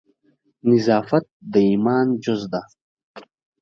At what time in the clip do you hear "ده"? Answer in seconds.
2.51-2.61